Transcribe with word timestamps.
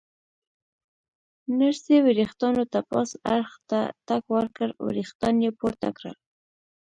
نرسې 1.59 1.95
ورېښتانو 2.05 2.63
ته 2.71 2.79
پاس 2.91 3.09
اړخ 3.35 3.51
ته 3.69 3.79
ټک 4.07 4.23
ورکړ، 4.35 4.69
ورېښتان 4.85 5.35
یې 5.45 5.51
پورته 5.59 5.87
کړل. 5.97 6.15